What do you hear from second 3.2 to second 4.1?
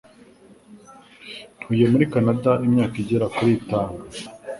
kuri itanu.